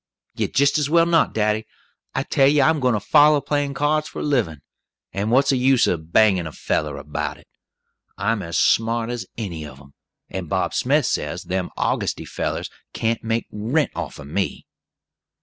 "You'd 0.33 0.55
jist 0.55 0.79
as 0.79 0.89
well 0.89 1.05
not, 1.05 1.31
daddy; 1.31 1.67
I 2.15 2.23
tell 2.23 2.47
you 2.47 2.63
I'm 2.63 2.79
gwine 2.79 2.93
to 2.95 2.99
follow 2.99 3.39
playin' 3.39 3.75
cards 3.75 4.07
for 4.07 4.17
a 4.17 4.23
livin', 4.23 4.63
and 5.13 5.29
what's 5.29 5.51
the 5.51 5.57
use 5.59 5.87
o' 5.87 5.95
bangin' 5.95 6.47
a 6.47 6.51
feller 6.51 6.97
about 6.97 7.37
it? 7.37 7.47
I'm 8.17 8.41
as 8.41 8.57
smart 8.57 9.11
as 9.11 9.27
any 9.37 9.63
of 9.63 9.79
'em, 9.79 9.93
and 10.27 10.49
Bob 10.49 10.73
Smith 10.73 11.05
says 11.05 11.43
them 11.43 11.69
Augusty 11.77 12.25
fellers 12.27 12.71
can't 12.93 13.23
make 13.23 13.45
rent 13.51 13.91
off 13.93 14.19
o' 14.19 14.23
me." 14.23 14.65